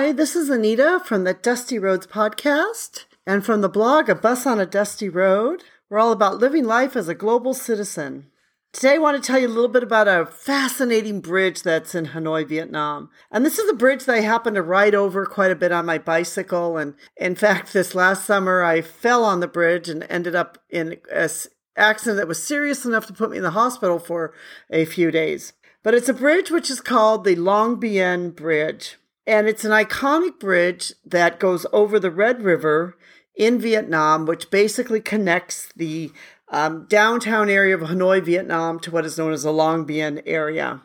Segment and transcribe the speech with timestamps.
[0.00, 4.46] Hi, this is Anita from the Dusty Roads podcast and from the blog A Bus
[4.46, 5.64] on a Dusty Road.
[5.90, 8.30] We're all about living life as a global citizen.
[8.72, 12.06] Today, I want to tell you a little bit about a fascinating bridge that's in
[12.06, 13.10] Hanoi, Vietnam.
[13.32, 15.84] And this is a bridge that I happen to ride over quite a bit on
[15.84, 16.78] my bicycle.
[16.78, 20.98] And in fact, this last summer, I fell on the bridge and ended up in
[21.12, 21.28] an
[21.76, 24.32] accident that was serious enough to put me in the hospital for
[24.70, 25.54] a few days.
[25.82, 28.96] But it's a bridge which is called the Long Bien Bridge.
[29.28, 32.96] And it's an iconic bridge that goes over the Red River
[33.36, 36.10] in Vietnam, which basically connects the
[36.50, 40.80] um, downtown area of Hanoi, Vietnam, to what is known as the Long Bien area.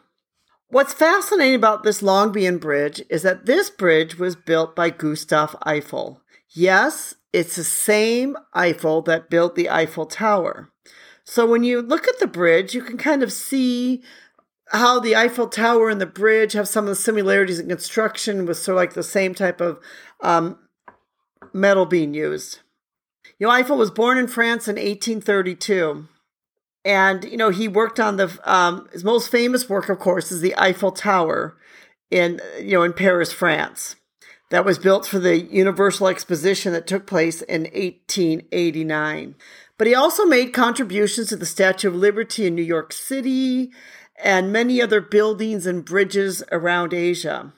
[0.68, 5.56] What's fascinating about this Long Bien Bridge is that this bridge was built by Gustave
[5.66, 6.20] Eiffel.
[6.50, 10.70] Yes, it's the same Eiffel that built the Eiffel Tower.
[11.24, 14.04] So when you look at the bridge, you can kind of see
[14.72, 18.58] how the Eiffel Tower and the bridge have some of the similarities in construction with
[18.58, 19.80] sort of like the same type of
[20.22, 20.58] um,
[21.54, 22.60] metal being used.
[23.40, 26.08] You know, Eiffel was born in France in 1832.
[26.86, 30.42] And, you know, he worked on the, um, his most famous work, of course, is
[30.42, 31.58] the Eiffel Tower
[32.12, 33.96] in, you know, in Paris, France.
[34.50, 39.36] That was built for the Universal Exposition that took place in 1889.
[39.78, 43.72] But he also made contributions to the Statue of Liberty in New York City
[44.22, 47.54] and many other buildings and bridges around Asia.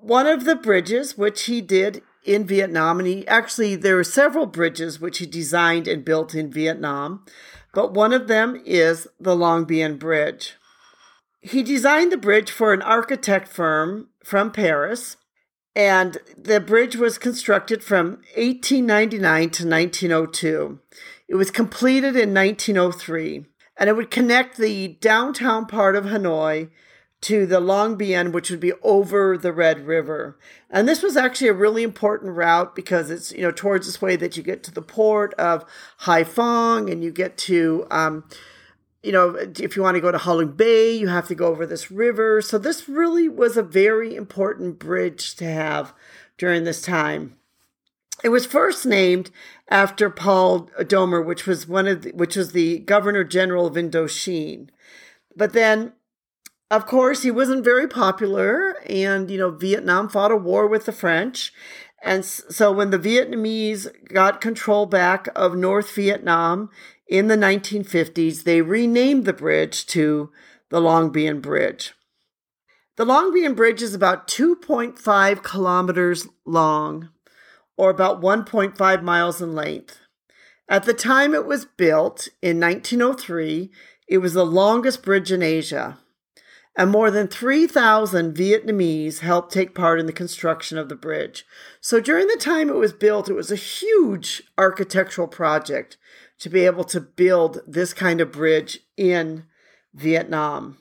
[0.00, 4.46] One of the bridges, which he did in Vietnam, and he actually, there are several
[4.46, 7.24] bridges which he designed and built in Vietnam,
[7.74, 10.54] but one of them is the Long Bien Bridge.
[11.40, 15.16] He designed the bridge for an architect firm from Paris,
[15.74, 20.78] and the bridge was constructed from 1899 to 1902.
[21.28, 23.46] It was completed in 1903,
[23.82, 26.70] and it would connect the downtown part of Hanoi
[27.20, 30.38] to the Long Bien, which would be over the Red River.
[30.70, 34.14] And this was actually a really important route because it's, you know, towards this way
[34.14, 35.64] that you get to the port of
[36.02, 38.22] Haiphong and you get to, um,
[39.02, 41.66] you know, if you want to go to Halong Bay, you have to go over
[41.66, 42.40] this river.
[42.40, 45.92] So this really was a very important bridge to have
[46.38, 47.36] during this time.
[48.22, 49.30] It was first named
[49.68, 54.68] after Paul Doumer, which was one of the, which was the Governor General of Indochine.
[55.34, 55.92] But then
[56.72, 60.92] of course, he wasn't very popular, and you know, Vietnam fought a war with the
[60.92, 61.52] French.
[62.02, 66.70] And so when the Vietnamese got control back of North Vietnam
[67.06, 70.30] in the 1950s, they renamed the bridge to
[70.70, 71.92] the Long Bien Bridge.
[72.96, 77.10] The Long Bien Bridge is about 2.5 kilometers long,
[77.76, 79.98] or about 1.5 miles in length.
[80.68, 83.70] At the time it was built in 1903,
[84.08, 85.98] it was the longest bridge in Asia
[86.76, 91.44] and more than 3,000 Vietnamese helped take part in the construction of the bridge.
[91.80, 95.98] So during the time it was built, it was a huge architectural project
[96.38, 99.44] to be able to build this kind of bridge in
[99.92, 100.78] Vietnam.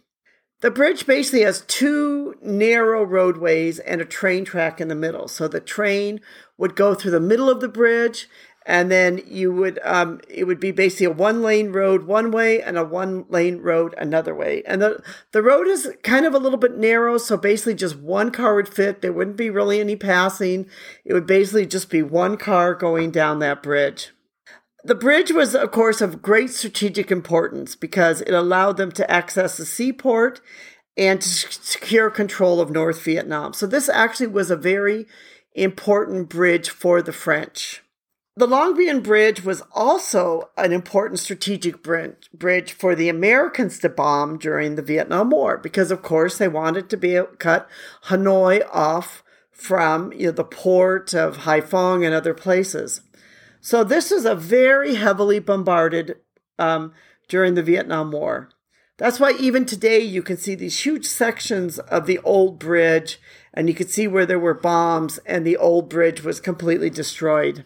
[0.61, 5.27] The bridge basically has two narrow roadways and a train track in the middle.
[5.27, 6.21] So the train
[6.57, 8.29] would go through the middle of the bridge
[8.67, 12.61] and then you would um, it would be basically a one lane road one way
[12.61, 14.61] and a one lane road another way.
[14.67, 15.01] And the
[15.31, 18.69] the road is kind of a little bit narrow so basically just one car would
[18.69, 19.01] fit.
[19.01, 20.69] There wouldn't be really any passing.
[21.03, 24.11] It would basically just be one car going down that bridge
[24.83, 29.57] the bridge was of course of great strategic importance because it allowed them to access
[29.57, 30.41] the seaport
[30.97, 35.05] and to secure control of north vietnam so this actually was a very
[35.53, 37.81] important bridge for the french
[38.37, 44.37] the Long Bien Bridge was also an important strategic bridge for the Americans to bomb
[44.37, 47.69] during the Vietnam War because, of course, they wanted to be cut
[48.05, 49.21] Hanoi off
[49.51, 53.01] from you know, the port of Haiphong and other places.
[53.61, 56.17] So this is a very heavily bombarded
[56.57, 56.93] um,
[57.29, 58.49] during the Vietnam War.
[58.97, 63.19] That's why even today you can see these huge sections of the old bridge,
[63.53, 67.65] and you can see where there were bombs, and the old bridge was completely destroyed.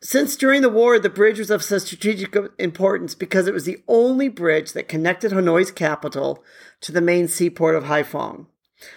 [0.00, 3.82] Since during the war, the bridge was of such strategic importance because it was the
[3.86, 6.42] only bridge that connected Hanoi's capital
[6.80, 8.46] to the main seaport of Haiphong.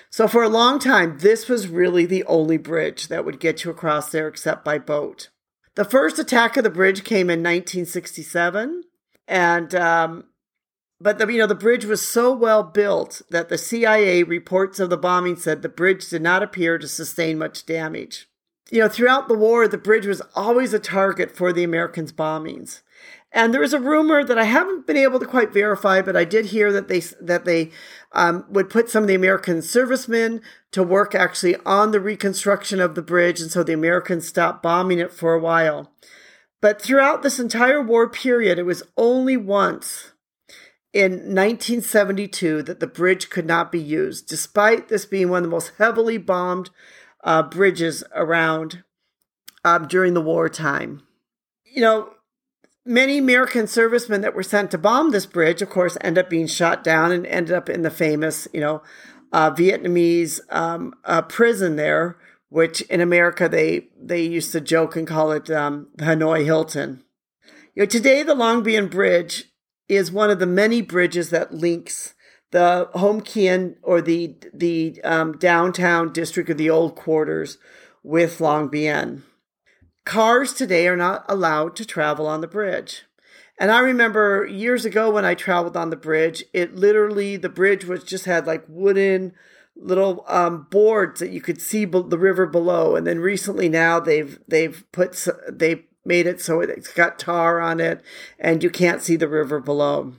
[0.10, 3.72] So for a long time, this was really the only bridge that would get you
[3.72, 5.30] across there except by boat.
[5.76, 8.84] The first attack of the bridge came in 1967,
[9.28, 10.26] and um,
[11.00, 14.90] but the, you know the bridge was so well built that the CIA reports of
[14.90, 18.28] the bombing said the bridge did not appear to sustain much damage
[18.74, 22.82] you know, throughout the war, the bridge was always a target for the Americans' bombings.
[23.36, 26.24] And there is a rumor that I haven't been able to quite verify, but I
[26.24, 27.72] did hear that they that they
[28.12, 30.40] um, would put some of the American servicemen
[30.72, 35.00] to work actually on the reconstruction of the bridge, and so the Americans stopped bombing
[35.00, 35.92] it for a while.
[36.62, 40.12] But throughout this entire war period, it was only once
[40.94, 45.50] in 1972 that the bridge could not be used, despite this being one of the
[45.50, 46.70] most heavily bombed
[47.24, 48.84] uh, bridges around
[49.66, 51.02] um, during the wartime.
[51.66, 52.14] You know,
[52.86, 56.48] many American servicemen that were sent to bomb this bridge, of course, end up being
[56.48, 58.82] shot down and ended up in the famous, you know,
[59.32, 62.18] uh, Vietnamese um, uh, prison there,
[62.50, 67.04] which in America they they used to joke and call it um, Hanoi Hilton.
[67.74, 69.46] You know, today the Long Bien Bridge
[69.90, 72.14] is one of the many bridges that links
[72.52, 77.58] the Hoan Kiem or the the um, downtown district of the old quarters
[78.04, 79.24] with Long Bien.
[80.06, 83.04] Cars today are not allowed to travel on the bridge.
[83.58, 87.86] And I remember years ago when I traveled on the bridge, it literally, the bridge
[87.86, 89.34] was just had like wooden
[89.76, 92.96] little um, boards that you could see be- the river below.
[92.96, 97.80] And then recently now they've, they've put, they made it so it's got tar on
[97.80, 98.02] it
[98.38, 100.14] and you can't see the river below.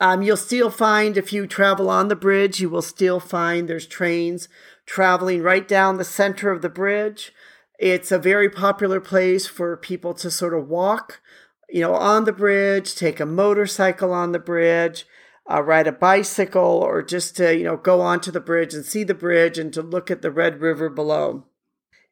[0.00, 3.86] Um, you'll still find if you travel on the bridge, you will still find there's
[3.86, 4.48] trains
[4.86, 7.32] traveling right down the center of the bridge.
[7.78, 11.20] It's a very popular place for people to sort of walk,
[11.70, 15.06] you know, on the bridge, take a motorcycle on the bridge,
[15.48, 19.04] uh, ride a bicycle, or just to, you know, go onto the bridge and see
[19.04, 21.44] the bridge and to look at the Red River below.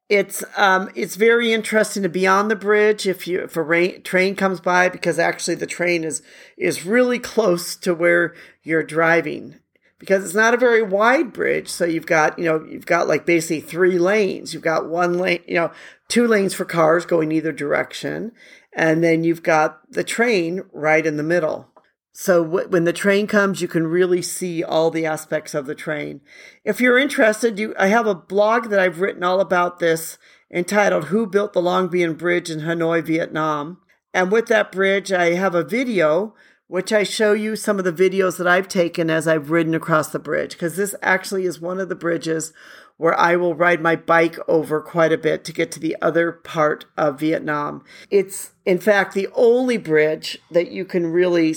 [0.08, 4.02] It's um, it's very interesting to be on the bridge if you if a rain,
[4.02, 6.22] train comes by because actually the train is
[6.56, 9.56] is really close to where you're driving
[9.98, 11.68] because it's not a very wide bridge.
[11.68, 14.52] So you've got, you know, you've got like basically three lanes.
[14.52, 15.72] You've got one lane, you know,
[16.08, 18.32] two lanes for cars going either direction.
[18.72, 21.70] And then you've got the train right in the middle.
[22.12, 25.74] So w- when the train comes, you can really see all the aspects of the
[25.74, 26.20] train.
[26.64, 30.18] If you're interested, you, I have a blog that I've written all about this
[30.52, 33.78] entitled Who Built the Long Bien Bridge in Hanoi, Vietnam.
[34.14, 36.34] And with that bridge, I have a video
[36.68, 40.08] which I show you some of the videos that I've taken as I've ridden across
[40.08, 42.52] the bridge, because this actually is one of the bridges
[42.96, 46.32] where I will ride my bike over quite a bit to get to the other
[46.32, 47.84] part of Vietnam.
[48.10, 51.54] It's, in fact, the only bridge that you can really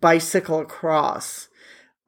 [0.00, 1.48] bicycle across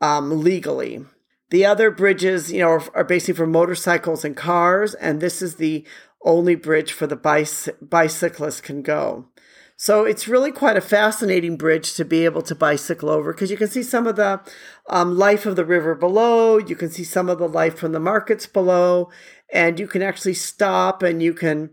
[0.00, 1.04] um, legally.
[1.50, 5.56] The other bridges, you know, are, are, basically for motorcycles and cars, and this is
[5.56, 5.86] the
[6.24, 9.26] only bridge for the bicy- bicyclist can go.
[9.76, 13.56] So it's really quite a fascinating bridge to be able to bicycle over because you
[13.56, 14.40] can see some of the
[14.88, 16.58] um, life of the river below.
[16.58, 19.10] You can see some of the life from the markets below,
[19.52, 21.70] and you can actually stop and you can,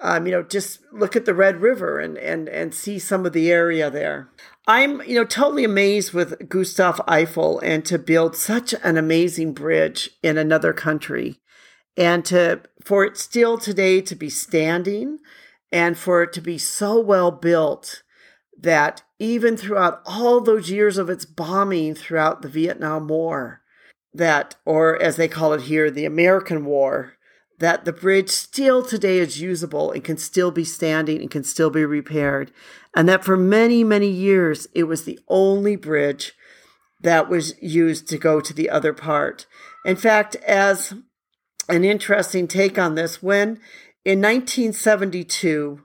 [0.00, 3.32] um, you know, just look at the Red River and and and see some of
[3.32, 4.30] the area there.
[4.68, 10.10] I'm, you know, totally amazed with Gustave Eiffel and to build such an amazing bridge
[10.22, 11.40] in another country,
[11.96, 15.18] and to for it still today to be standing
[15.72, 18.02] and for it to be so well built
[18.58, 23.60] that even throughout all those years of its bombing throughout the Vietnam War,
[24.12, 27.14] that, or as they call it here, the American War,
[27.58, 31.70] that the bridge still today is usable and can still be standing and can still
[31.70, 32.50] be repaired.
[32.96, 36.32] And that for many, many years, it was the only bridge
[37.02, 39.46] that was used to go to the other part.
[39.84, 40.94] In fact, as
[41.68, 43.60] an interesting take on this, when
[44.04, 45.82] in 1972,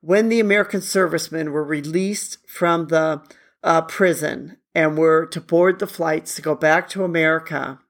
[0.00, 3.22] when the American servicemen were released from the
[3.62, 7.80] uh, prison and were to board the flights to go back to America,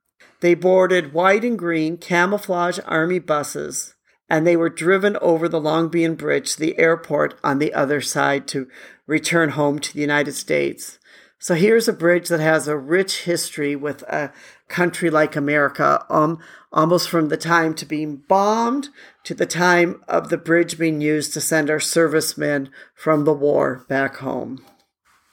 [0.40, 3.96] they boarded white and green camouflage army buses
[4.28, 8.00] and they were driven over the Long Bien Bridge to the airport on the other
[8.00, 8.68] side to
[9.06, 10.98] return home to the United States.
[11.38, 14.32] So here's a bridge that has a rich history with a
[14.68, 16.38] country like America, um,
[16.72, 18.88] almost from the time to being bombed
[19.24, 23.84] to the time of the bridge being used to send our servicemen from the war
[23.88, 24.64] back home.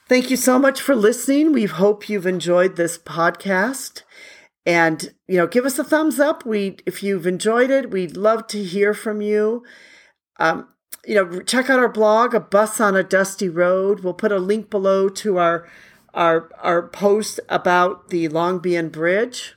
[0.06, 1.52] Thank you so much for listening.
[1.52, 4.02] We hope you've enjoyed this podcast.
[4.66, 6.44] And, you know, give us a thumbs up.
[6.44, 9.62] We, if you've enjoyed it, we'd love to hear from you.
[10.38, 10.68] Um,
[11.06, 14.00] you know, check out our blog, A Bus on a Dusty Road.
[14.00, 15.68] We'll put a link below to our
[16.14, 19.54] our, our post about the Long Bien Bridge.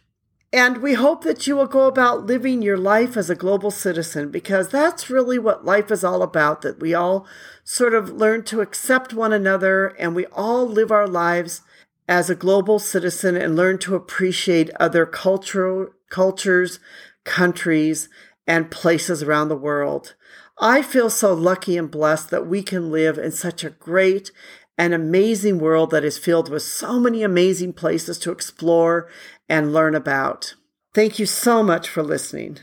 [0.54, 4.32] And we hope that you will go about living your life as a global citizen
[4.32, 6.62] because that's really what life is all about.
[6.62, 7.28] That we all
[7.64, 11.62] sort of learn to accept one another and we all live our lives
[12.08, 16.80] as a global citizen and learn to appreciate other cultural cultures,
[17.26, 18.08] countries,
[18.48, 20.16] and places around the world.
[20.60, 24.32] I feel so lucky and blessed that we can live in such a great
[24.78, 29.10] an amazing world that is filled with so many amazing places to explore
[29.50, 30.56] and learn about.
[30.94, 32.60] Thank you so much for listening.